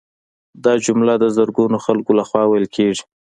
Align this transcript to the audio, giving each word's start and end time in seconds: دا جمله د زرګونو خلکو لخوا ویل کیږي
دا 0.63 0.73
جمله 0.85 1.13
د 1.19 1.25
زرګونو 1.35 1.77
خلکو 1.85 2.11
لخوا 2.19 2.43
ویل 2.47 2.67
کیږي 2.75 3.03